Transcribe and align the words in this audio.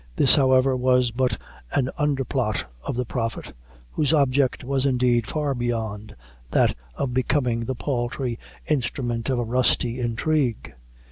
This, 0.15 0.33
however, 0.33 0.75
was 0.75 1.11
but 1.11 1.37
an 1.73 1.91
under 1.95 2.25
plot 2.25 2.65
of 2.81 2.95
the 2.95 3.05
Prophet, 3.05 3.53
whose 3.91 4.11
object 4.13 4.63
was 4.63 4.83
indeed 4.83 5.27
far 5.27 5.53
beyond 5.53 6.15
that 6.49 6.73
of 6.95 7.13
becoming 7.13 7.65
the 7.65 7.75
paltry 7.75 8.39
instrument 8.67 9.29
of 9.29 9.37
a 9.37 9.43
rusty 9.43 9.99
intrigue. 9.99 10.73